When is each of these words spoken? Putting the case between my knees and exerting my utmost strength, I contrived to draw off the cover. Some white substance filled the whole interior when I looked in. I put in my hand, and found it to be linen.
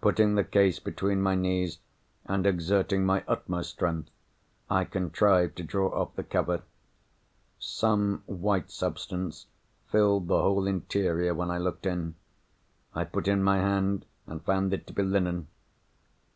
Putting 0.00 0.36
the 0.36 0.44
case 0.44 0.78
between 0.78 1.20
my 1.20 1.34
knees 1.34 1.80
and 2.24 2.46
exerting 2.46 3.04
my 3.04 3.24
utmost 3.26 3.70
strength, 3.70 4.10
I 4.70 4.84
contrived 4.84 5.56
to 5.56 5.64
draw 5.64 5.88
off 5.88 6.14
the 6.14 6.22
cover. 6.22 6.62
Some 7.58 8.22
white 8.26 8.70
substance 8.70 9.48
filled 9.90 10.28
the 10.28 10.38
whole 10.40 10.68
interior 10.68 11.34
when 11.34 11.50
I 11.50 11.58
looked 11.58 11.84
in. 11.84 12.14
I 12.94 13.02
put 13.02 13.26
in 13.26 13.42
my 13.42 13.56
hand, 13.58 14.06
and 14.24 14.40
found 14.44 14.72
it 14.72 14.86
to 14.86 14.92
be 14.92 15.02
linen. 15.02 15.48